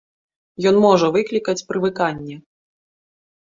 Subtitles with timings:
[0.69, 2.35] Ён можа выклікаць прывыканне.